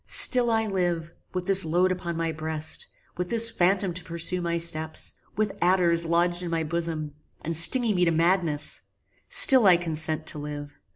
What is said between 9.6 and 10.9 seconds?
I consent to live!